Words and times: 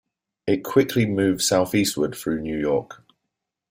It 0.47 0.63
quickly 0.63 1.05
moved 1.05 1.43
southeastward 1.43 2.15
through 2.15 2.41
New 2.41 2.57
York. 2.57 3.03